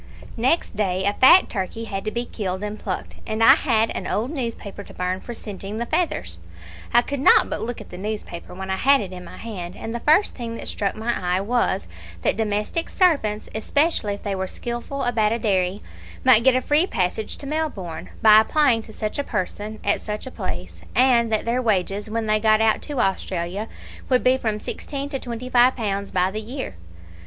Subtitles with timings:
[0.35, 4.07] "Next day a fat turkey had to be killed and plucked, and I had an
[4.07, 6.39] old newspaper to burn for singeing the feathers.
[6.91, 9.75] I could not but look at the newspaper, when I had it in my hand,
[9.75, 11.87] and the first thing that struck my eye was,
[12.23, 15.83] that domestic servants, especially if they were skilful about a dairy,
[16.23, 20.25] might get a free passage to Melbourne, by applying to such a person, at such
[20.25, 23.67] a place, and that their wages when they got out to Australia
[24.09, 26.73] would be from sixteen to twenty five pounds by the year.